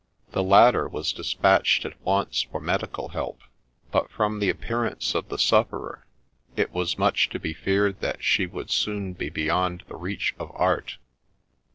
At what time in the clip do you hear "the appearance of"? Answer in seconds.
4.39-5.29